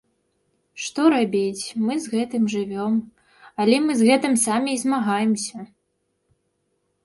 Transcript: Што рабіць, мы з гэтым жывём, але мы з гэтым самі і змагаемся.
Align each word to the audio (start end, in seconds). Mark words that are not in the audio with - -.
Што 0.85 1.03
рабіць, 1.13 1.63
мы 1.85 1.93
з 2.07 2.15
гэтым 2.15 2.43
жывём, 2.55 2.97
але 3.61 3.75
мы 3.87 3.91
з 4.03 4.11
гэтым 4.11 4.33
самі 4.47 4.69
і 4.77 4.83
змагаемся. 4.89 5.57